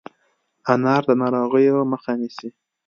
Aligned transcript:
انار 0.73 1.01
د 1.09 1.11
ناروغیو 1.21 1.89
مخه 1.91 2.11
نیسي. 2.19 2.49